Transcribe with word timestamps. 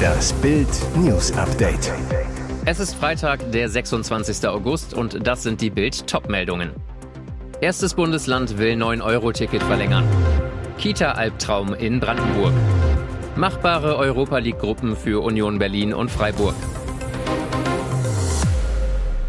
Das 0.00 0.32
Bild 0.34 0.68
News 0.96 1.32
Update. 1.32 1.92
Es 2.64 2.80
ist 2.80 2.94
Freitag, 2.94 3.52
der 3.52 3.68
26. 3.68 4.46
August 4.48 4.94
und 4.94 5.26
das 5.26 5.42
sind 5.42 5.60
die 5.60 5.70
Bild 5.70 6.06
Topmeldungen. 6.06 6.70
Erstes 7.60 7.94
Bundesland 7.94 8.58
will 8.58 8.74
9-Euro-Ticket 8.74 9.62
verlängern. 9.62 10.04
Kita-Albtraum 10.78 11.74
in 11.74 12.00
Brandenburg. 12.00 12.52
Machbare 13.36 13.96
Europa 13.96 14.38
League-Gruppen 14.38 14.96
für 14.96 15.22
Union 15.22 15.58
Berlin 15.58 15.92
und 15.92 16.10
Freiburg. 16.10 16.54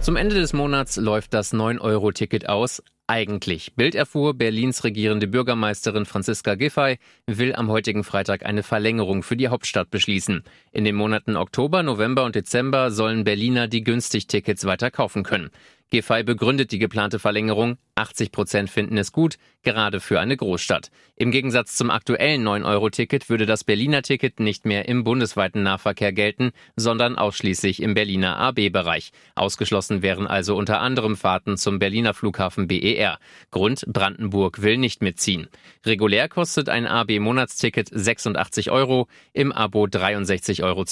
Zum 0.02 0.16
Ende 0.16 0.36
des 0.36 0.54
Monats 0.54 0.98
läuft 0.98 1.34
das 1.34 1.54
9-Euro-Ticket 1.54 2.50
aus. 2.50 2.82
Eigentlich. 3.12 3.74
Bild 3.76 3.94
erfuhr, 3.94 4.34
Berlins 4.36 4.86
regierende 4.86 5.28
Bürgermeisterin 5.28 6.06
Franziska 6.06 6.56
Giffey 6.56 6.98
will 7.28 7.54
am 7.54 7.68
heutigen 7.68 8.06
Freitag 8.06 8.46
eine 8.46 8.64
Verlängerung 8.64 9.22
für 9.22 9.36
die 9.36 9.50
Hauptstadt 9.50 9.90
beschließen. 9.90 10.46
In 10.72 10.86
den 10.86 10.96
Monaten 10.96 11.36
Oktober, 11.36 11.84
November 11.84 12.24
und 12.24 12.36
Dezember 12.36 12.90
sollen 12.90 13.26
Berliner 13.26 13.68
die 13.68 13.84
günstig 13.84 14.28
Tickets 14.28 14.64
weiter 14.64 14.92
kaufen 14.92 15.24
können. 15.24 15.50
Giffey 15.92 16.24
begründet 16.24 16.72
die 16.72 16.80
geplante 16.80 17.20
Verlängerung. 17.20 17.78
80 17.96 18.32
Prozent 18.32 18.70
finden 18.70 18.98
es 18.98 19.12
gut, 19.12 19.36
gerade 19.62 20.00
für 20.00 20.22
eine 20.22 20.38
Großstadt. 20.38 20.90
Im 21.18 21.32
Gegensatz 21.32 21.76
zum 21.76 21.92
aktuellen 21.92 22.48
9-Euro-Ticket 22.48 23.30
würde 23.30 23.46
das 23.46 23.66
Berliner 23.66 24.02
Ticket 24.02 24.40
nicht 24.40 24.66
mehr 24.66 24.88
im 24.88 25.04
bundesweiten 25.04 25.64
Nahverkehr 25.64 26.14
gelten, 26.14 26.52
sondern 26.78 27.18
ausschließlich 27.18 27.82
im 27.82 27.94
Berliner 27.94 28.38
AB-Bereich. 28.38 29.12
Ausgeschlossen 29.36 30.02
wären 30.02 30.28
also 30.28 30.56
unter 30.56 30.80
anderem 30.80 31.18
Fahrten 31.18 31.58
zum 31.58 31.78
Berliner 31.78 32.14
Flughafen 32.14 32.70
BER. 32.70 33.20
Grund, 33.52 33.84
Brandenburg 33.86 34.62
will 34.62 34.78
nicht 34.78 35.02
mitziehen. 35.02 35.50
Regulär 35.86 36.30
kostet 36.30 36.70
ein 36.70 36.88
AB-Monatsticket 36.88 37.90
86 37.92 38.72
Euro, 38.72 39.10
im 39.34 39.52
Abo 39.52 39.84
63,42 39.84 40.64
Euro. 40.64 40.86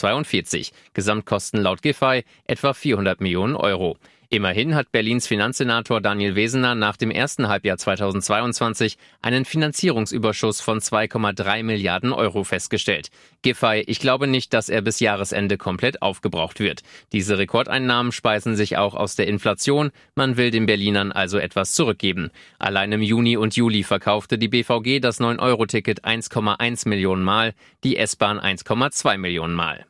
Gesamtkosten 0.94 1.62
laut 1.62 1.82
Giffey 1.82 2.26
etwa 2.44 2.74
400 2.74 3.22
Millionen 3.22 3.56
Euro. 3.56 3.98
Immerhin 4.32 4.76
hat 4.76 4.92
Berlins 4.92 5.26
Finanzsenator 5.26 6.02
Daniel 6.02 6.36
Wesener 6.36 6.76
nach 6.76 6.98
dem 6.98 7.10
ersten 7.10 7.48
Halbjahr 7.48 7.80
2022 7.80 9.00
einen 9.24 9.44
Finanzierungsüberschuss 9.44 10.62
von 10.62 10.82
2,3 10.82 11.64
Milliarden 11.64 12.14
Euro 12.14 12.44
festgestellt. 12.44 13.10
Giffey, 13.42 13.82
ich 13.88 14.00
glaube 14.00 14.28
nicht, 14.28 14.54
dass 14.54 14.70
er 14.70 14.84
bis 14.84 15.00
Jahresende 15.00 15.58
komplett 15.58 16.04
aufgebraucht 16.04 16.60
wird. 16.60 16.82
Diese 17.12 17.40
Rekordeinnahmen 17.40 18.12
speisen 18.12 18.56
sich 18.56 18.78
auch 18.78 18.94
aus 18.94 19.16
der 19.16 19.26
Inflation. 19.26 19.90
Man 20.14 20.38
will 20.38 20.52
den 20.52 20.68
Berlinern 20.68 21.12
also 21.12 21.40
etwas 21.40 21.74
zurückgeben. 21.74 22.30
Allein 22.60 22.92
im 22.92 23.02
Juni 23.02 23.36
und 23.36 23.56
Juli 23.56 23.82
verkaufte 23.82 24.38
die 24.38 24.48
BVG 24.48 25.00
das 25.00 25.20
9-Euro-Ticket 25.20 26.06
1,1 26.06 26.88
Millionen 26.88 27.24
Mal, 27.24 27.56
die 27.84 27.98
S-Bahn 27.98 28.40
1,2 28.40 29.18
Millionen 29.18 29.56
Mal. 29.56 29.88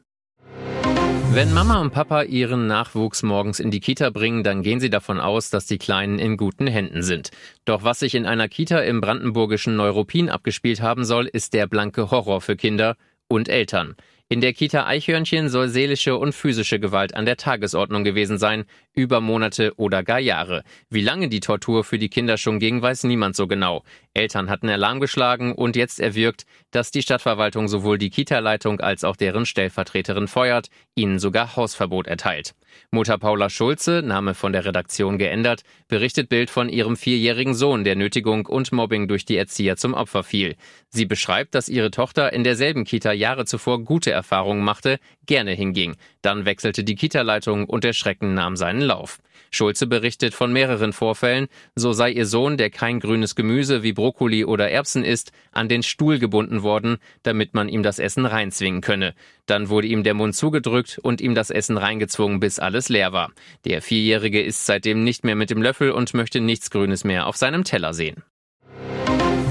Wenn 1.32 1.54
Mama 1.54 1.80
und 1.80 1.92
Papa 1.92 2.24
ihren 2.24 2.66
Nachwuchs 2.66 3.22
morgens 3.22 3.60
in 3.60 3.70
die 3.70 3.80
Kita 3.80 4.10
bringen, 4.10 4.44
dann 4.44 4.64
gehen 4.64 4.80
sie 4.80 4.90
davon 4.90 5.20
aus, 5.20 5.52
dass 5.52 5.68
die 5.68 5.78
Kleinen 5.78 6.18
in 6.18 6.38
guten 6.38 6.66
Händen 6.66 7.04
sind. 7.04 7.30
Doch 7.66 7.84
was 7.84 8.00
sich 8.00 8.16
in 8.16 8.26
einer 8.26 8.50
Kita 8.50 8.80
im 8.80 9.00
brandenburgischen 9.00 9.76
Neuruppin 9.76 10.30
abgespielt 10.30 10.82
haben 10.82 11.06
soll, 11.06 11.28
ist 11.28 11.54
der 11.54 11.68
blanke 11.68 12.10
Horror 12.10 12.42
für 12.42 12.56
Kinder 12.56 12.96
und 13.28 13.48
Eltern. 13.48 13.96
In 14.32 14.42
der 14.42 14.54
Kita 14.54 14.86
Eichhörnchen 14.86 15.50
soll 15.50 15.70
seelische 15.70 16.16
und 16.16 16.36
physische 16.36 16.80
Gewalt 16.80 17.16
an 17.16 17.26
der 17.26 17.36
Tagesordnung 17.36 18.04
gewesen 18.04 18.38
sein, 18.38 18.66
über 18.94 19.22
Monate 19.22 19.74
oder 19.78 20.04
gar 20.04 20.20
Jahre. 20.20 20.64
Wie 20.88 21.02
lange 21.02 21.30
die 21.30 21.40
Tortur 21.40 21.84
für 21.84 21.98
die 21.98 22.10
Kinder 22.10 22.38
schon 22.38 22.60
ging, 22.60 22.80
weiß 22.80 23.06
niemand 23.06 23.36
so 23.36 23.48
genau. 23.48 23.84
Eltern 24.14 24.52
hatten 24.52 24.70
Alarm 24.70 25.00
geschlagen 25.00 25.54
und 25.54 25.76
jetzt 25.76 26.00
erwirkt, 26.00 26.46
dass 26.70 26.92
die 26.92 27.02
Stadtverwaltung 27.02 27.68
sowohl 27.68 27.98
die 27.98 28.12
Kita-Leitung 28.12 28.82
als 28.82 29.04
auch 29.04 29.16
deren 29.16 29.48
Stellvertreterin 29.48 30.28
feuert, 30.28 30.70
ihnen 30.94 31.18
sogar 31.18 31.56
Hausverbot 31.56 32.06
erteilt. 32.06 32.54
Mutter 32.92 33.18
Paula 33.18 33.50
Schulze, 33.50 34.02
Name 34.04 34.34
von 34.34 34.54
der 34.54 34.66
Redaktion 34.66 35.18
geändert, 35.18 35.64
berichtet 35.88 36.30
Bild 36.30 36.50
von 36.50 36.70
ihrem 36.70 36.98
vierjährigen 36.98 37.54
Sohn, 37.54 37.84
der 37.84 37.96
Nötigung 37.96 38.46
und 38.46 38.72
Mobbing 38.72 39.08
durch 39.08 39.26
die 39.26 39.38
Erzieher 39.38 39.78
zum 39.78 39.94
Opfer 39.94 40.24
fiel. 40.24 40.56
Sie 40.90 41.06
beschreibt, 41.06 41.56
dass 41.56 41.70
ihre 41.70 41.92
Tochter 41.92 42.34
in 42.34 42.44
derselben 42.44 42.84
Kita 42.84 43.12
Jahre 43.12 43.46
zuvor 43.46 43.84
gute 43.84 44.12
Erfahrungen 44.12 44.64
machte, 44.64 45.00
gerne 45.26 45.52
hinging. 45.52 45.96
Dann 46.22 46.46
wechselte 46.46 46.84
die 46.84 46.96
Kita-Leitung 46.96 47.66
und 47.66 47.84
der 47.84 47.94
Schrecken 47.94 48.34
nahm 48.34 48.56
seinen 48.56 48.82
Lauf. 48.82 49.20
Schulze 49.52 49.88
berichtet 49.88 50.34
von 50.34 50.54
mehreren 50.54 50.94
Vorfällen, 50.94 51.48
so 51.76 51.94
sei 51.94 52.12
ihr 52.12 52.26
Sohn, 52.26 52.58
der 52.58 52.70
kein 52.70 53.00
grünes 53.00 53.36
Gemüse 53.36 53.84
wie 53.84 53.94
Brokkoli 53.94 54.46
oder 54.46 54.70
Erbsen 54.70 55.04
isst, 55.04 55.32
an 55.52 55.70
den 55.70 55.84
Stuhl 55.84 56.20
gebunden 56.20 56.64
worden, 56.64 56.98
damit 57.24 57.54
man 57.54 57.70
ihm 57.70 57.84
das 57.84 58.00
Essen 58.00 58.26
reinzwingen 58.26 58.82
könne. 58.82 59.16
Dann 59.46 59.70
wurde 59.70 59.88
ihm 59.88 60.04
der 60.04 60.14
Mund 60.14 60.36
zugedrückt 60.36 61.00
und 61.02 61.22
ihm 61.22 61.36
das 61.36 61.50
Essen 61.50 61.78
reingezwungen, 61.78 62.40
bis 62.40 62.60
alles 62.60 62.90
leer 62.90 63.14
war. 63.14 63.32
Der 63.66 63.82
Vierjährige 63.82 64.42
isst 64.42 64.66
seitdem 64.66 65.04
nicht 65.04 65.24
mehr 65.24 65.36
mit 65.36 65.50
dem 65.50 65.62
Löffel 65.62 65.92
und 65.92 66.14
möchte 66.14 66.40
nichts 66.42 66.70
Grünes 66.70 67.04
mehr 67.04 67.28
auf 67.28 67.38
seinem 67.38 67.64
Teller 67.64 67.94
sehen. 67.94 68.24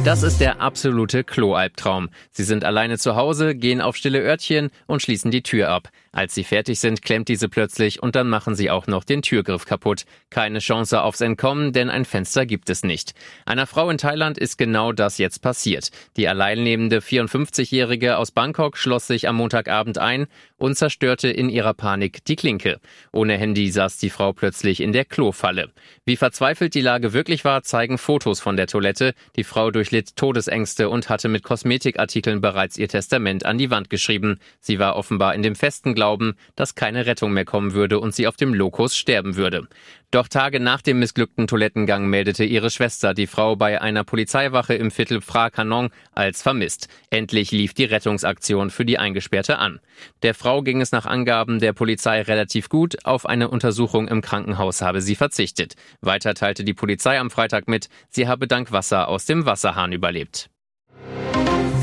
Das 0.05 0.22
ist 0.22 0.41
der 0.41 0.60
absolute 0.62 1.22
Kloalbtraum. 1.22 2.09
Sie 2.31 2.44
sind 2.44 2.65
alleine 2.65 2.97
zu 2.97 3.15
Hause, 3.16 3.55
gehen 3.55 3.81
auf 3.82 3.97
stille 3.97 4.20
Örtchen 4.20 4.70
und 4.87 5.03
schließen 5.03 5.31
die 5.31 5.43
Tür 5.43 5.69
ab. 5.69 5.91
Als 6.19 6.34
sie 6.34 6.43
fertig 6.43 6.81
sind, 6.81 7.03
klemmt 7.03 7.29
diese 7.29 7.49
plötzlich 7.49 8.03
und 8.03 8.17
dann 8.17 8.29
machen 8.29 8.56
sie 8.56 8.73
auch 8.73 8.89
noch 8.89 9.05
den 9.05 9.23
Türgriff 9.23 9.67
kaputt. 9.67 10.05
Keine 10.31 10.59
Chance 10.59 11.01
aufs 11.01 11.21
Entkommen, 11.21 11.73
denn 11.73 11.91
ein 11.91 12.05
Fenster 12.05 12.45
gibt 12.45 12.71
es 12.71 12.83
nicht. 12.83 13.15
Einer 13.47 13.69
Frau 13.69 13.89
in 13.89 13.99
Thailand 13.99 14.37
ist 14.37 14.59
genau 14.59 14.91
das 14.91 15.19
jetzt 15.19 15.43
passiert. 15.43 15.93
Die 16.17 16.27
alleinnehmende 16.27 16.99
54-Jährige 16.99 18.17
aus 18.17 18.33
Bangkok 18.33 18.77
schloss 18.77 19.06
sich 19.06 19.29
am 19.29 19.37
Montagabend 19.37 19.99
ein 19.99 20.27
und 20.56 20.77
zerstörte 20.77 21.29
in 21.29 21.49
ihrer 21.49 21.73
Panik 21.73 22.25
die 22.25 22.35
Klinke. 22.35 22.81
Ohne 23.12 23.39
Handy 23.39 23.71
saß 23.71 23.99
die 23.99 24.11
Frau 24.11 24.33
plötzlich 24.33 24.81
in 24.81 24.91
der 24.93 25.05
Klofalle. 25.05 25.71
Wie 26.05 26.17
verzweifelt 26.17 26.75
die 26.75 26.81
Lage 26.81 27.12
wirklich 27.12 27.45
war, 27.45 27.62
zeigen 27.62 27.97
Fotos 27.97 28.41
von 28.41 28.56
der 28.56 28.67
Toilette. 28.67 29.15
Die 29.37 29.45
Frau 29.45 29.71
durchlitt 29.71 30.09
litt 30.09 30.17
Todesängste 30.17 30.89
und 30.89 31.11
hatte 31.11 31.29
mit 31.29 31.45
Kosmetikartikeln 31.45 32.41
bereits 32.41 32.77
ihr 32.77 32.89
Testament 32.89 33.47
an 33.47 33.56
die 33.56 33.71
Wand 33.71 33.89
geschrieben. 33.89 34.41
Sie 34.59 34.81
war 34.81 34.97
offenbar 34.97 35.37
in 35.37 35.45
dem 35.45 35.55
festen 35.55 35.95
Glauben, 35.95 36.07
dass 36.56 36.74
keine 36.74 37.06
Rettung 37.06 37.32
mehr 37.32 37.44
kommen 37.44 37.74
würde 37.74 38.00
und 38.00 38.14
sie 38.14 38.26
auf 38.26 38.36
dem 38.36 38.54
Lokus 38.54 38.96
sterben 38.96 39.36
würde. 39.36 39.69
Doch 40.10 40.26
Tage 40.26 40.58
nach 40.58 40.80
dem 40.80 41.00
missglückten 41.00 41.46
Toilettengang 41.46 42.06
meldete 42.06 42.42
ihre 42.44 42.70
Schwester 42.70 43.12
die 43.12 43.26
Frau 43.26 43.56
bei 43.56 43.82
einer 43.82 44.04
Polizeiwache 44.04 44.72
im 44.72 44.91
Viertel 44.91 45.20
Fra 45.20 45.50
Canon 45.50 45.91
als 46.12 46.41
vermisst. 46.41 46.88
Endlich 47.10 47.50
lief 47.50 47.74
die 47.74 47.84
Rettungsaktion 47.84 48.70
für 48.70 48.86
die 48.86 48.98
Eingesperrte 48.98 49.58
an. 49.58 49.80
Der 50.22 50.32
Frau 50.34 50.62
ging 50.62 50.80
es 50.80 50.92
nach 50.92 51.04
Angaben 51.04 51.58
der 51.58 51.74
Polizei 51.74 52.22
relativ 52.22 52.70
gut. 52.70 53.04
Auf 53.04 53.26
eine 53.26 53.50
Untersuchung 53.50 54.08
im 54.08 54.22
Krankenhaus 54.22 54.80
habe 54.80 55.02
sie 55.02 55.14
verzichtet. 55.14 55.75
Weiter 56.00 56.32
teilte 56.32 56.64
die 56.64 56.75
Polizei 56.75 57.19
am 57.19 57.30
Freitag 57.30 57.69
mit, 57.69 57.90
sie 58.08 58.26
habe 58.26 58.46
dank 58.46 58.72
Wasser 58.72 59.08
aus 59.08 59.26
dem 59.26 59.44
Wasserhahn 59.44 59.92
überlebt. 59.92 60.48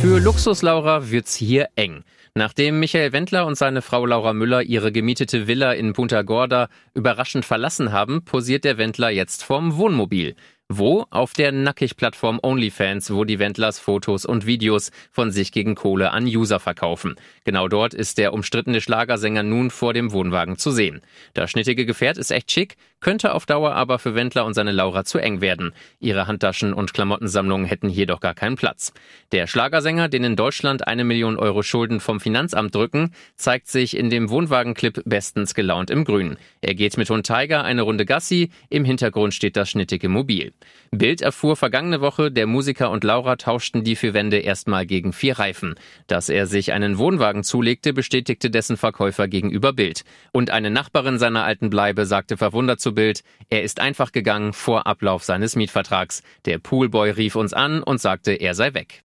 Für 0.02 0.20
Luxus-Laura 0.20 1.10
wird's 1.10 1.36
hier 1.36 1.70
eng. 1.76 2.04
Nachdem 2.38 2.82
Michael 2.82 3.14
Wendler 3.14 3.46
und 3.46 3.56
seine 3.56 3.82
Frau 3.82 4.06
Laura 4.06 4.34
Müller 4.34 4.62
ihre 4.62 4.92
gemietete 4.92 5.48
Villa 5.48 5.72
in 5.72 5.94
Punta 5.94 6.22
Gorda 6.22 6.68
überraschend 6.94 7.46
verlassen 7.46 7.94
haben, 7.94 8.26
posiert 8.26 8.66
der 8.66 8.78
Wendler 8.78 9.10
jetzt 9.10 9.42
vorm 9.42 9.78
Wohnmobil. 9.78 10.36
Wo? 10.68 11.06
Auf 11.12 11.34
der 11.34 11.52
Nackig-Plattform 11.52 12.40
OnlyFans, 12.42 13.14
wo 13.14 13.24
die 13.24 13.38
Wendlers 13.38 13.78
Fotos 13.78 14.26
und 14.26 14.48
Videos 14.48 14.90
von 15.12 15.30
sich 15.30 15.52
gegen 15.52 15.76
Kohle 15.76 16.10
an 16.10 16.26
User 16.26 16.60
verkaufen. 16.60 17.18
Genau 17.44 17.68
dort 17.68 17.94
ist 17.94 18.18
der 18.18 18.34
umstrittene 18.34 18.82
Schlagersänger 18.82 19.44
nun 19.44 19.70
vor 19.70 19.94
dem 19.94 20.12
Wohnwagen 20.12 20.58
zu 20.58 20.72
sehen. 20.72 21.02
Das 21.36 21.52
schnittige 21.52 21.86
Gefährt 21.86 22.18
ist 22.18 22.32
echt 22.32 22.52
schick, 22.52 22.78
könnte 23.00 23.36
auf 23.36 23.46
Dauer 23.46 23.76
aber 23.76 24.00
für 24.00 24.16
Wendler 24.16 24.44
und 24.46 24.56
seine 24.56 24.72
Laura 24.72 25.06
zu 25.06 25.20
eng 25.20 25.40
werden. 25.40 25.72
Ihre 26.00 26.26
Handtaschen 26.26 26.74
und 26.74 26.96
Klamottensammlungen 26.96 27.68
hätten 27.68 27.88
hier 27.88 28.08
doch 28.08 28.20
gar 28.20 28.34
keinen 28.34 28.56
Platz. 28.56 28.92
Der 29.32 29.46
Schlagersänger, 29.46 30.10
den 30.10 30.24
in 30.24 30.36
Deutschland 30.36 30.88
eine 30.88 31.04
Million 31.04 31.38
Euro 31.38 31.62
Schulden 31.62 32.00
vom 32.00 32.20
Finanzamt 32.20 32.74
drücken, 32.74 33.14
zeigt 33.36 33.68
sich 33.68 33.96
in 33.96 34.10
dem 34.10 34.32
Wohnwagenclip 34.32 35.04
bestens 35.06 35.54
gelaunt 35.54 35.92
im 35.92 36.06
Grün. 36.06 36.38
Er 36.62 36.74
geht 36.74 36.98
mit 36.98 37.12
Hund 37.12 37.28
Tiger 37.28 37.64
eine 37.64 37.84
Runde 37.84 38.08
Gassi, 38.08 38.50
im 38.72 38.84
Hintergrund 38.84 39.36
steht 39.36 39.56
das 39.56 39.70
schnittige 39.70 40.10
Mobil. 40.10 40.55
Bild 40.92 41.22
erfuhr 41.22 41.56
vergangene 41.56 42.02
Woche, 42.02 42.32
der 42.32 42.48
Musiker 42.48 42.92
und 42.92 43.04
Laura 43.04 43.36
tauschten 43.36 43.84
die 43.84 43.96
vier 43.96 44.14
Wände 44.14 44.38
erstmal 44.38 44.86
gegen 44.86 45.14
vier 45.14 45.40
Reifen. 45.40 45.76
Dass 46.08 46.30
er 46.30 46.48
sich 46.48 46.74
einen 46.74 46.98
Wohnwagen 46.98 47.44
zulegte, 47.44 47.94
bestätigte 47.94 48.50
dessen 48.50 48.78
Verkäufer 48.78 49.28
gegenüber 49.28 49.74
Bild. 49.74 50.04
Und 50.32 50.50
eine 50.50 50.70
Nachbarin 50.70 51.20
seiner 51.20 51.44
alten 51.44 51.70
Bleibe 51.70 52.06
sagte 52.06 52.38
verwundert 52.38 52.80
zu 52.80 52.94
Bild, 52.94 53.24
er 53.50 53.64
ist 53.64 53.80
einfach 53.80 54.12
gegangen 54.12 54.54
vor 54.54 54.88
Ablauf 54.88 55.24
seines 55.24 55.56
Mietvertrags. 55.56 56.24
Der 56.46 56.60
Poolboy 56.60 57.12
rief 57.12 57.36
uns 57.36 57.54
an 57.54 57.84
und 57.84 58.02
sagte, 58.02 58.34
er 58.34 58.54
sei 58.54 58.74
weg. 58.74 59.05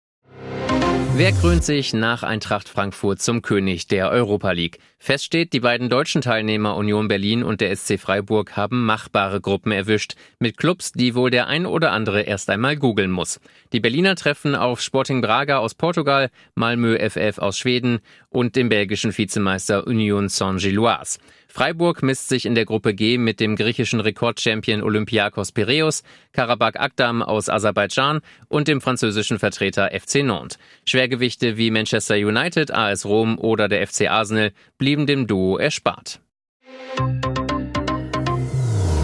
Wer 1.14 1.32
krönt 1.32 1.62
sich 1.62 1.92
nach 1.92 2.22
Eintracht 2.22 2.70
Frankfurt 2.70 3.20
zum 3.20 3.42
König 3.42 3.86
der 3.86 4.08
Europa 4.08 4.50
League? 4.52 4.78
Fest 4.98 5.24
steht, 5.24 5.52
die 5.52 5.60
beiden 5.60 5.90
deutschen 5.90 6.22
Teilnehmer 6.22 6.74
Union 6.74 7.06
Berlin 7.06 7.42
und 7.42 7.60
der 7.60 7.76
SC 7.76 8.00
Freiburg 8.00 8.56
haben 8.56 8.86
machbare 8.86 9.42
Gruppen 9.42 9.72
erwischt, 9.72 10.14
mit 10.38 10.56
Clubs, 10.56 10.92
die 10.92 11.14
wohl 11.14 11.30
der 11.30 11.48
ein 11.48 11.66
oder 11.66 11.92
andere 11.92 12.22
erst 12.22 12.48
einmal 12.48 12.76
googeln 12.76 13.10
muss. 13.10 13.40
Die 13.74 13.80
Berliner 13.80 14.16
treffen 14.16 14.54
auf 14.54 14.80
Sporting 14.80 15.20
Braga 15.20 15.58
aus 15.58 15.74
Portugal, 15.74 16.30
Malmö 16.54 16.96
FF 16.98 17.38
aus 17.38 17.58
Schweden 17.58 17.98
und 18.30 18.56
den 18.56 18.70
belgischen 18.70 19.16
Vizemeister 19.16 19.86
Union 19.86 20.30
Saint-Gilloise. 20.30 21.18
Freiburg 21.52 22.02
misst 22.02 22.30
sich 22.30 22.46
in 22.46 22.54
der 22.54 22.64
Gruppe 22.64 22.94
G 22.94 23.18
mit 23.18 23.38
dem 23.38 23.56
griechischen 23.56 24.00
Rekordchampion 24.00 24.82
Olympiakos 24.82 25.52
Piraeus, 25.52 26.02
Karabakh 26.32 26.78
Akdam 26.78 27.22
aus 27.22 27.50
Aserbaidschan 27.50 28.20
und 28.48 28.68
dem 28.68 28.80
französischen 28.80 29.38
Vertreter 29.38 29.90
FC 29.92 30.24
Nantes. 30.24 30.58
Schwergewichte 30.86 31.58
wie 31.58 31.70
Manchester 31.70 32.14
United, 32.14 32.72
AS 32.72 33.04
Rom 33.04 33.38
oder 33.38 33.68
der 33.68 33.86
FC 33.86 34.08
Arsenal 34.08 34.52
blieben 34.78 35.06
dem 35.06 35.26
Duo 35.26 35.58
erspart. 35.58 36.20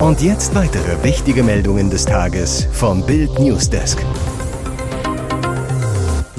Und 0.01 0.23
jetzt 0.23 0.55
weitere 0.55 1.05
wichtige 1.05 1.43
Meldungen 1.43 1.91
des 1.91 2.07
Tages 2.07 2.67
vom 2.73 3.05
Bild 3.05 3.39
Newsdesk. 3.39 3.99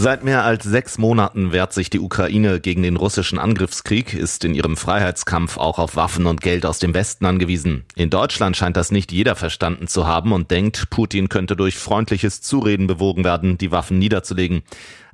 Seit 0.01 0.23
mehr 0.23 0.45
als 0.45 0.63
sechs 0.63 0.97
Monaten 0.97 1.51
wehrt 1.51 1.73
sich 1.73 1.89
die 1.89 1.99
Ukraine 1.99 2.61
gegen 2.61 2.83
den 2.83 2.95
russischen 2.95 3.37
Angriffskrieg, 3.37 4.13
ist 4.13 4.45
in 4.45 4.55
ihrem 4.55 4.77
Freiheitskampf 4.77 5.57
auch 5.57 5.77
auf 5.77 5.97
Waffen 5.97 6.25
und 6.25 6.39
Geld 6.39 6.65
aus 6.65 6.79
dem 6.79 6.93
Westen 6.93 7.25
angewiesen. 7.25 7.83
In 7.97 8.09
Deutschland 8.09 8.55
scheint 8.55 8.77
das 8.77 8.91
nicht 8.91 9.11
jeder 9.11 9.35
verstanden 9.35 9.89
zu 9.89 10.07
haben 10.07 10.31
und 10.31 10.51
denkt, 10.51 10.89
Putin 10.89 11.27
könnte 11.27 11.57
durch 11.57 11.75
freundliches 11.75 12.39
Zureden 12.39 12.87
bewogen 12.87 13.25
werden, 13.25 13.57
die 13.57 13.73
Waffen 13.73 13.99
niederzulegen. 13.99 14.61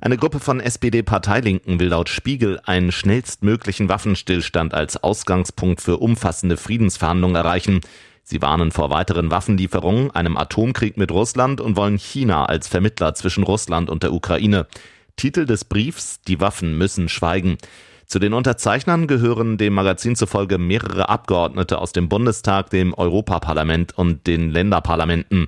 Eine 0.00 0.18
Gruppe 0.18 0.38
von 0.38 0.60
SPD-Parteilinken 0.60 1.80
will 1.80 1.88
laut 1.88 2.08
Spiegel 2.08 2.60
einen 2.64 2.92
schnellstmöglichen 2.92 3.88
Waffenstillstand 3.88 4.72
als 4.72 5.02
Ausgangspunkt 5.02 5.80
für 5.80 5.96
umfassende 5.96 6.56
Friedensverhandlungen 6.56 7.34
erreichen. 7.34 7.80
Sie 8.28 8.42
warnen 8.42 8.72
vor 8.72 8.90
weiteren 8.90 9.30
Waffenlieferungen, 9.30 10.10
einem 10.10 10.36
Atomkrieg 10.36 10.96
mit 10.96 11.12
Russland 11.12 11.60
und 11.60 11.76
wollen 11.76 11.96
China 11.96 12.46
als 12.46 12.66
Vermittler 12.66 13.14
zwischen 13.14 13.44
Russland 13.44 13.88
und 13.88 14.02
der 14.02 14.12
Ukraine. 14.12 14.66
Titel 15.14 15.46
des 15.46 15.64
Briefs 15.64 16.20
Die 16.22 16.40
Waffen 16.40 16.76
müssen 16.76 17.08
schweigen. 17.08 17.56
Zu 18.04 18.18
den 18.18 18.32
Unterzeichnern 18.32 19.06
gehören 19.06 19.58
dem 19.58 19.74
Magazin 19.74 20.16
zufolge 20.16 20.58
mehrere 20.58 21.08
Abgeordnete 21.08 21.78
aus 21.78 21.92
dem 21.92 22.08
Bundestag, 22.08 22.68
dem 22.70 22.94
Europaparlament 22.94 23.96
und 23.96 24.26
den 24.26 24.50
Länderparlamenten. 24.50 25.46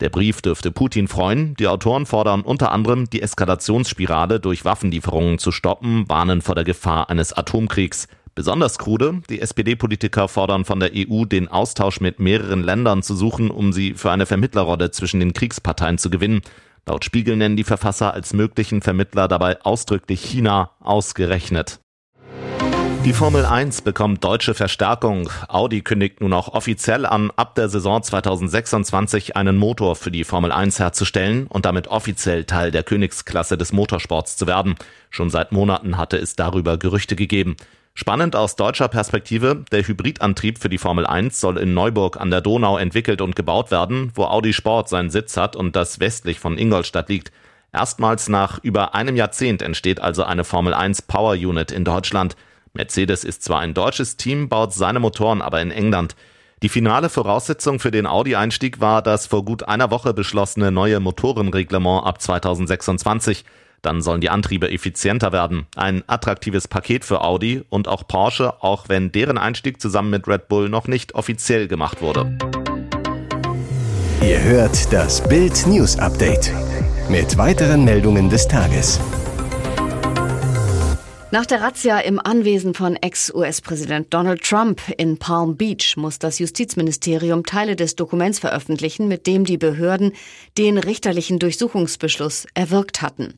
Der 0.00 0.10
Brief 0.10 0.42
dürfte 0.42 0.70
Putin 0.70 1.08
freuen. 1.08 1.54
Die 1.54 1.68
Autoren 1.68 2.04
fordern 2.04 2.42
unter 2.42 2.70
anderem, 2.70 3.08
die 3.08 3.22
Eskalationsspirale 3.22 4.40
durch 4.40 4.66
Waffenlieferungen 4.66 5.38
zu 5.38 5.52
stoppen, 5.52 6.06
warnen 6.06 6.42
vor 6.42 6.54
der 6.54 6.64
Gefahr 6.64 7.08
eines 7.08 7.32
Atomkriegs. 7.32 8.08
Besonders 8.40 8.78
krude, 8.78 9.20
die 9.28 9.42
SPD-Politiker 9.42 10.26
fordern 10.26 10.64
von 10.64 10.80
der 10.80 10.92
EU, 10.94 11.26
den 11.26 11.48
Austausch 11.48 12.00
mit 12.00 12.20
mehreren 12.20 12.62
Ländern 12.62 13.02
zu 13.02 13.14
suchen, 13.14 13.50
um 13.50 13.70
sie 13.74 13.92
für 13.92 14.10
eine 14.10 14.24
Vermittlerrolle 14.24 14.90
zwischen 14.92 15.20
den 15.20 15.34
Kriegsparteien 15.34 15.98
zu 15.98 16.08
gewinnen. 16.08 16.40
Laut 16.86 17.04
Spiegel 17.04 17.36
nennen 17.36 17.58
die 17.58 17.64
Verfasser 17.64 18.14
als 18.14 18.32
möglichen 18.32 18.80
Vermittler 18.80 19.28
dabei 19.28 19.60
ausdrücklich 19.60 20.22
China 20.22 20.70
ausgerechnet. 20.80 21.80
Die 23.04 23.12
Formel 23.12 23.44
1 23.44 23.82
bekommt 23.82 24.24
deutsche 24.24 24.54
Verstärkung. 24.54 25.28
Audi 25.48 25.82
kündigt 25.82 26.22
nun 26.22 26.32
auch 26.32 26.48
offiziell 26.48 27.04
an, 27.04 27.30
ab 27.36 27.54
der 27.56 27.68
Saison 27.68 28.02
2026 28.02 29.36
einen 29.36 29.58
Motor 29.58 29.96
für 29.96 30.10
die 30.10 30.24
Formel 30.24 30.50
1 30.50 30.78
herzustellen 30.78 31.46
und 31.46 31.66
damit 31.66 31.88
offiziell 31.88 32.44
Teil 32.44 32.70
der 32.70 32.84
Königsklasse 32.84 33.58
des 33.58 33.74
Motorsports 33.74 34.38
zu 34.38 34.46
werden. 34.46 34.76
Schon 35.10 35.28
seit 35.28 35.52
Monaten 35.52 35.98
hatte 35.98 36.16
es 36.16 36.36
darüber 36.36 36.78
Gerüchte 36.78 37.16
gegeben. 37.16 37.56
Spannend 37.94 38.36
aus 38.36 38.56
deutscher 38.56 38.88
Perspektive, 38.88 39.64
der 39.72 39.86
Hybridantrieb 39.86 40.58
für 40.58 40.68
die 40.68 40.78
Formel 40.78 41.06
1 41.06 41.40
soll 41.40 41.58
in 41.58 41.74
Neuburg 41.74 42.18
an 42.18 42.30
der 42.30 42.40
Donau 42.40 42.78
entwickelt 42.78 43.20
und 43.20 43.36
gebaut 43.36 43.70
werden, 43.70 44.12
wo 44.14 44.24
Audi 44.24 44.52
Sport 44.52 44.88
seinen 44.88 45.10
Sitz 45.10 45.36
hat 45.36 45.56
und 45.56 45.76
das 45.76 46.00
westlich 46.00 46.38
von 46.38 46.56
Ingolstadt 46.56 47.08
liegt. 47.08 47.32
Erstmals 47.72 48.28
nach 48.28 48.58
über 48.62 48.94
einem 48.94 49.16
Jahrzehnt 49.16 49.62
entsteht 49.62 50.00
also 50.00 50.24
eine 50.24 50.44
Formel 50.44 50.74
1 50.74 51.02
Power 51.02 51.32
Unit 51.32 51.70
in 51.70 51.84
Deutschland. 51.84 52.36
Mercedes 52.72 53.24
ist 53.24 53.42
zwar 53.42 53.60
ein 53.60 53.74
deutsches 53.74 54.16
Team, 54.16 54.48
baut 54.48 54.72
seine 54.72 55.00
Motoren 55.00 55.42
aber 55.42 55.60
in 55.60 55.70
England. 55.70 56.16
Die 56.62 56.68
finale 56.68 57.08
Voraussetzung 57.08 57.80
für 57.80 57.90
den 57.90 58.06
Audi-Einstieg 58.06 58.80
war 58.80 59.02
das 59.02 59.26
vor 59.26 59.44
gut 59.44 59.66
einer 59.66 59.90
Woche 59.90 60.12
beschlossene 60.12 60.70
neue 60.70 61.00
Motorenreglement 61.00 62.04
ab 62.04 62.20
2026. 62.20 63.44
Dann 63.82 64.02
sollen 64.02 64.20
die 64.20 64.30
Antriebe 64.30 64.70
effizienter 64.70 65.32
werden. 65.32 65.66
Ein 65.76 66.02
attraktives 66.06 66.68
Paket 66.68 67.04
für 67.04 67.22
Audi 67.22 67.62
und 67.68 67.88
auch 67.88 68.06
Porsche, 68.06 68.62
auch 68.62 68.88
wenn 68.88 69.12
deren 69.12 69.38
Einstieg 69.38 69.80
zusammen 69.80 70.10
mit 70.10 70.28
Red 70.28 70.48
Bull 70.48 70.68
noch 70.68 70.86
nicht 70.86 71.14
offiziell 71.14 71.68
gemacht 71.68 72.02
wurde. 72.02 72.36
Ihr 74.22 74.42
hört 74.42 74.92
das 74.92 75.26
Bild 75.26 75.66
News 75.66 75.98
Update 75.98 76.52
mit 77.08 77.38
weiteren 77.38 77.84
Meldungen 77.84 78.28
des 78.28 78.46
Tages. 78.46 79.00
Nach 81.32 81.46
der 81.46 81.60
Razzia 81.60 82.00
im 82.00 82.18
Anwesen 82.18 82.74
von 82.74 82.96
Ex-US-Präsident 82.96 84.12
Donald 84.12 84.42
Trump 84.42 84.82
in 84.96 85.16
Palm 85.16 85.56
Beach 85.56 85.96
muss 85.96 86.18
das 86.18 86.40
Justizministerium 86.40 87.46
Teile 87.46 87.76
des 87.76 87.94
Dokuments 87.94 88.40
veröffentlichen, 88.40 89.06
mit 89.06 89.28
dem 89.28 89.44
die 89.44 89.56
Behörden 89.56 90.12
den 90.58 90.76
richterlichen 90.76 91.38
Durchsuchungsbeschluss 91.38 92.48
erwirkt 92.54 93.00
hatten. 93.00 93.34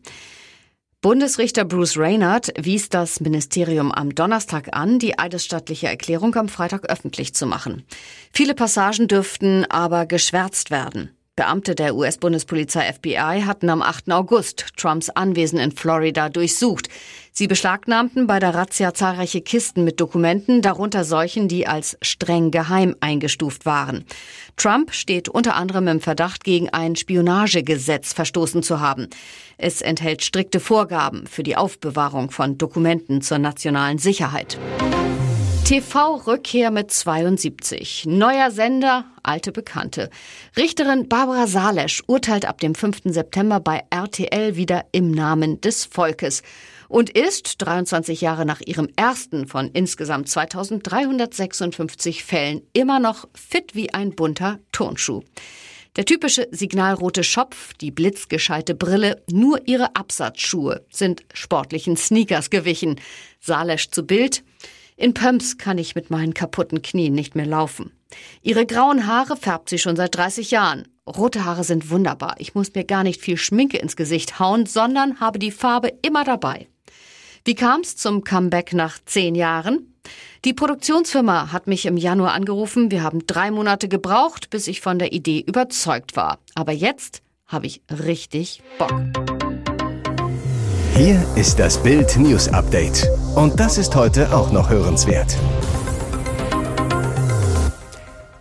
Bundesrichter 1.03 1.67
Bruce 1.67 1.99
Reynard 1.99 2.55
wies 2.59 2.89
das 2.89 3.21
Ministerium 3.21 3.93
am 3.93 4.15
Donnerstag 4.15 4.75
an, 4.75 4.99
die 4.99 5.19
eidesstattliche 5.19 5.89
Erklärung 5.89 6.35
am 6.37 6.49
Freitag 6.49 6.89
öffentlich 6.89 7.35
zu 7.35 7.45
machen. 7.45 7.85
Viele 8.33 8.55
Passagen 8.55 9.07
dürften 9.07 9.67
aber 9.69 10.07
geschwärzt 10.07 10.71
werden. 10.71 11.11
Beamte 11.35 11.75
der 11.75 11.95
US-Bundespolizei 11.95 12.93
FBI 12.93 13.45
hatten 13.47 13.71
am 13.71 13.81
8. 13.81 14.11
August 14.13 14.67
Trumps 14.77 15.09
Anwesen 15.09 15.59
in 15.59 15.73
Florida 15.73 16.29
durchsucht. 16.29 16.91
Sie 17.33 17.47
beschlagnahmten 17.47 18.27
bei 18.27 18.39
der 18.39 18.55
Razzia 18.55 18.93
zahlreiche 18.93 19.41
Kisten 19.41 19.83
mit 19.83 19.99
Dokumenten, 19.99 20.61
darunter 20.61 21.05
solchen, 21.05 21.49
die 21.49 21.67
als 21.67 21.97
streng 22.03 22.51
geheim 22.51 22.97
eingestuft 23.01 23.65
waren. 23.65 24.05
Trump 24.59 24.93
steht 24.93 25.31
unter 25.31 25.57
anderem 25.57 25.89
im 25.89 26.01
Verdacht, 26.03 26.45
gegen 26.45 26.69
ein 26.69 26.97
Spionagegesetz 26.97 28.13
verstoßen 28.13 28.63
zu 28.63 28.81
haben. 28.81 29.09
Es 29.57 29.81
enthält 29.81 30.23
strikte 30.23 30.61
Vorgaben 30.61 31.27
für 31.27 31.43
die 31.43 31.57
Aufbewahrung 31.57 32.31
von 32.31 32.59
Dokumenten 32.59 33.23
zur 33.23 33.39
nationalen 33.39 33.97
Sicherheit. 33.97 34.59
TV-Rückkehr 35.73 36.71
mit 36.71 36.91
72. 36.91 38.05
Neuer 38.07 38.51
Sender, 38.51 39.07
alte 39.23 39.53
Bekannte. 39.53 40.11
Richterin 40.55 41.09
Barbara 41.09 41.47
Salesch 41.47 42.03
urteilt 42.07 42.45
ab 42.45 42.61
dem 42.61 42.75
5. 42.75 43.05
September 43.07 43.59
bei 43.59 43.83
RTL 43.89 44.57
wieder 44.57 44.85
im 44.93 45.11
Namen 45.11 45.63
des 45.63 45.87
Volkes 45.87 46.43
und 46.89 47.09
ist 47.09 47.55
23 47.63 48.21
Jahre 48.21 48.45
nach 48.45 48.61
ihrem 48.61 48.91
ersten 48.97 49.47
von 49.47 49.71
insgesamt 49.71 50.29
2356 50.29 52.23
Fällen 52.23 52.61
immer 52.75 53.01
noch 53.01 53.27
fit 53.33 53.75
wie 53.75 53.95
ein 53.95 54.11
bunter 54.11 54.59
Turnschuh. 54.73 55.23
Der 55.97 56.05
typische 56.05 56.49
signalrote 56.51 57.25
Schopf, 57.25 57.73
die 57.73 57.91
blitzgescheite 57.91 58.75
Brille, 58.75 59.23
nur 59.31 59.67
ihre 59.67 59.97
Absatzschuhe 59.97 60.85
sind 60.91 61.23
sportlichen 61.33 61.97
Sneakers 61.97 62.51
gewichen. 62.51 63.01
Salesch 63.41 63.91
zu 63.91 64.07
Bild. 64.07 64.43
In 64.97 65.15
Pumps 65.15 65.59
kann 65.59 65.79
ich 65.79 65.95
mit 65.95 66.11
meinen 66.11 66.35
kaputten 66.35 66.83
Knien 66.83 67.15
nicht 67.15 67.35
mehr 67.35 67.47
laufen. 67.47 67.93
Ihre 68.43 68.67
grauen 68.67 69.07
Haare 69.07 69.37
färbt 69.37 69.69
sie 69.69 69.79
schon 69.79 69.97
seit 69.97 70.17
30 70.17 70.51
Jahren. 70.51 70.87
Rote 71.07 71.45
Haare 71.45 71.65
sind 71.65 71.91
wunderbar. 71.91 72.35
Ich 72.39 72.55
muss 72.55 72.75
mir 72.75 72.85
gar 72.85 73.03
nicht 73.03 73.21
viel 73.21 73.37
Schminke 73.37 73.79
ins 73.79 73.97
Gesicht 73.97 74.39
hauen, 74.39 74.67
sondern 74.67 75.19
habe 75.19 75.39
die 75.39 75.51
Farbe 75.51 75.93
immer 76.03 76.25
dabei. 76.25 76.69
Wie 77.45 77.55
kam 77.55 77.81
es 77.81 77.97
zum 77.97 78.23
Comeback 78.23 78.73
nach 78.73 78.99
zehn 79.05 79.35
Jahren? 79.35 79.95
Die 80.45 80.53
Produktionsfirma 80.53 81.53
hat 81.53 81.67
mich 81.67 81.87
im 81.87 81.97
Januar 81.97 82.35
angerufen. 82.35 82.91
Wir 82.91 83.03
haben 83.03 83.27
drei 83.27 83.51
Monate 83.51 83.89
gebraucht, 83.89 84.51
bis 84.51 84.69
ich 84.69 84.81
von 84.81 84.99
der 84.99 85.13
Idee 85.13 85.43
überzeugt 85.47 86.17
war. 86.17 86.39
Aber 86.55 86.73
jetzt 86.73 87.23
habe 87.47 87.67
ich 87.67 87.83
richtig 87.91 88.63
Bock. 88.79 88.93
Hier 90.97 91.25
ist 91.37 91.59
das 91.59 91.83
Bild 91.83 92.17
News 92.17 92.49
Update. 92.49 93.09
Und 93.35 93.59
das 93.59 93.79
ist 93.79 93.97
heute 93.97 94.35
auch 94.35 94.53
noch 94.53 94.69
hörenswert. 94.69 95.39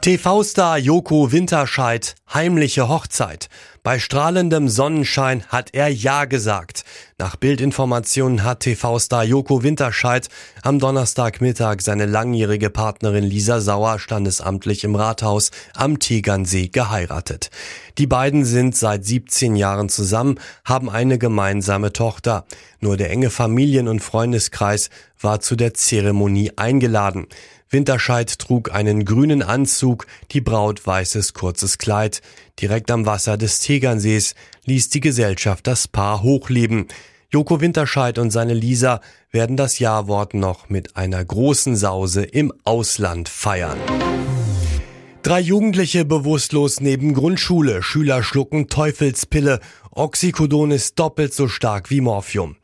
TV-Star 0.01 0.79
Joko 0.79 1.31
Winterscheid, 1.31 2.15
heimliche 2.33 2.89
Hochzeit. 2.89 3.49
Bei 3.83 3.99
strahlendem 3.99 4.67
Sonnenschein 4.67 5.43
hat 5.49 5.75
er 5.75 5.89
Ja 5.89 6.25
gesagt. 6.25 6.85
Nach 7.19 7.35
Bildinformationen 7.35 8.43
hat 8.43 8.61
TV-Star 8.61 9.23
Joko 9.23 9.61
Winterscheid 9.61 10.27
am 10.63 10.79
Donnerstagmittag 10.79 11.81
seine 11.81 12.07
langjährige 12.07 12.71
Partnerin 12.71 13.23
Lisa 13.23 13.61
Sauer 13.61 13.99
standesamtlich 13.99 14.83
im 14.83 14.95
Rathaus 14.95 15.51
am 15.75 15.99
Tegernsee 15.99 16.69
geheiratet. 16.69 17.51
Die 17.99 18.07
beiden 18.07 18.43
sind 18.43 18.75
seit 18.75 19.05
17 19.05 19.55
Jahren 19.55 19.87
zusammen, 19.87 20.39
haben 20.65 20.89
eine 20.89 21.19
gemeinsame 21.19 21.93
Tochter. 21.93 22.45
Nur 22.79 22.97
der 22.97 23.11
enge 23.11 23.29
Familien- 23.29 23.87
und 23.87 23.99
Freundeskreis 23.99 24.89
war 25.19 25.41
zu 25.41 25.55
der 25.55 25.75
Zeremonie 25.75 26.53
eingeladen. 26.55 27.27
Winterscheid 27.71 28.37
trug 28.37 28.73
einen 28.73 29.05
grünen 29.05 29.41
Anzug, 29.41 30.05
die 30.31 30.41
Braut 30.41 30.85
weißes 30.85 31.33
kurzes 31.33 31.77
Kleid. 31.77 32.21
Direkt 32.59 32.91
am 32.91 33.05
Wasser 33.05 33.37
des 33.37 33.59
Tegernsees 33.59 34.35
ließ 34.65 34.89
die 34.89 34.99
Gesellschaft 34.99 35.65
das 35.67 35.87
Paar 35.87 36.21
hochleben. 36.21 36.89
Joko 37.31 37.61
Winterscheid 37.61 38.19
und 38.19 38.29
seine 38.29 38.53
Lisa 38.53 38.99
werden 39.31 39.55
das 39.55 39.79
Jawort 39.79 40.33
noch 40.33 40.67
mit 40.67 40.97
einer 40.97 41.23
großen 41.23 41.77
Sause 41.77 42.23
im 42.23 42.51
Ausland 42.65 43.29
feiern. 43.29 43.77
Drei 45.23 45.39
Jugendliche 45.39 46.03
bewusstlos 46.03 46.81
neben 46.81 47.13
Grundschule. 47.13 47.83
Schüler 47.83 48.21
schlucken 48.21 48.67
Teufelspille. 48.67 49.61
Oxycodon 49.91 50.71
ist 50.71 50.99
doppelt 50.99 51.33
so 51.33 51.47
stark 51.47 51.89
wie 51.89 52.01
Morphium. 52.01 52.57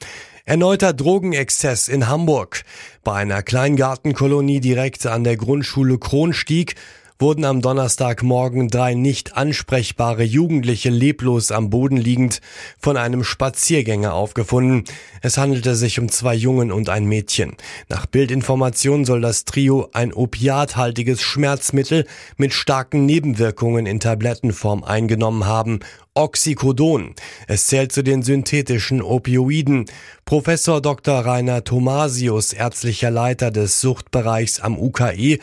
Erneuter 0.50 0.94
Drogenexzess 0.94 1.90
in 1.90 2.08
Hamburg. 2.08 2.64
Bei 3.04 3.16
einer 3.16 3.44
Kleingartenkolonie 3.44 4.62
direkt 4.62 5.06
an 5.06 5.26
der 5.26 5.36
Grundschule 5.36 5.98
Kronstieg 5.98 6.76
wurden 7.20 7.46
am 7.46 7.62
Donnerstagmorgen 7.62 8.68
drei 8.68 8.94
nicht 8.94 9.36
ansprechbare 9.36 10.24
Jugendliche 10.24 10.90
leblos 10.90 11.52
am 11.52 11.70
Boden 11.70 11.98
liegend 11.98 12.42
von 12.80 12.98
einem 12.98 13.24
Spaziergänger 13.24 14.14
aufgefunden. 14.14 14.84
Es 15.22 15.38
handelte 15.38 15.76
sich 15.76 16.00
um 16.00 16.10
zwei 16.10 16.36
Jungen 16.36 16.72
und 16.72 16.90
ein 16.90 17.06
Mädchen. 17.06 17.56
Nach 17.90 18.06
Bildinformationen 18.06 19.06
soll 19.06 19.22
das 19.22 19.46
Trio 19.46 19.90
ein 19.94 20.14
opiathaltiges 20.14 21.22
Schmerzmittel 21.22 22.06
mit 22.38 22.54
starken 22.54 23.06
Nebenwirkungen 23.06 23.86
in 23.86 24.00
Tablettenform 24.00 24.84
eingenommen 24.84 25.46
haben 25.46 25.80
Oxycodon. 26.18 27.14
Es 27.48 27.68
zählt 27.68 27.92
zu 27.92 28.04
den 28.04 28.24
synthetischen 28.24 29.04
Opioiden. 29.04 29.86
Professor 30.26 30.82
Dr. 30.82 31.20
Rainer 31.20 31.64
Thomasius, 31.64 32.54
ärztlicher 32.54 33.12
Leiter 33.12 33.52
des 33.52 33.82
Suchtbereichs 33.82 34.60
am 34.60 34.80
UKE, 34.80 35.38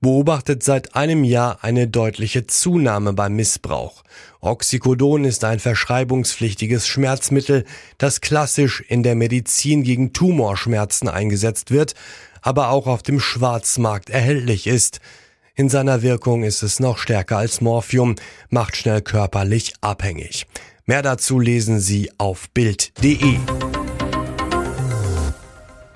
beobachtet 0.00 0.62
seit 0.62 0.94
einem 0.94 1.24
Jahr 1.24 1.62
eine 1.62 1.86
deutliche 1.86 2.46
Zunahme 2.46 3.12
beim 3.12 3.34
Missbrauch. 3.34 4.02
Oxycodon 4.40 5.24
ist 5.24 5.44
ein 5.44 5.58
verschreibungspflichtiges 5.58 6.86
Schmerzmittel, 6.86 7.64
das 7.98 8.20
klassisch 8.20 8.80
in 8.80 9.02
der 9.02 9.14
Medizin 9.14 9.82
gegen 9.82 10.12
Tumorschmerzen 10.12 11.08
eingesetzt 11.08 11.70
wird, 11.70 11.94
aber 12.42 12.70
auch 12.70 12.86
auf 12.86 13.02
dem 13.02 13.20
Schwarzmarkt 13.20 14.08
erhältlich 14.08 14.66
ist. 14.66 15.00
In 15.54 15.68
seiner 15.68 16.00
Wirkung 16.00 16.42
ist 16.42 16.62
es 16.62 16.80
noch 16.80 16.96
stärker 16.96 17.36
als 17.36 17.60
Morphium, 17.60 18.16
macht 18.48 18.76
schnell 18.76 19.02
körperlich 19.02 19.74
abhängig. 19.82 20.46
Mehr 20.86 21.02
dazu 21.02 21.38
lesen 21.38 21.78
Sie 21.78 22.10
auf 22.16 22.48
Bild.de. 22.50 23.38